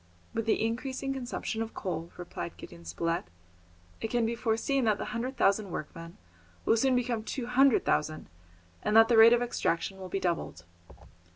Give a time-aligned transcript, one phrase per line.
[0.33, 3.25] "With the increasing consumption of coal," replied Gideon Spilett,
[4.01, 6.17] "it can be foreseen that the hundred thousand workmen
[6.65, 8.27] will soon become two hundred thousand,
[8.81, 10.63] and that the rate of extraction will be doubled."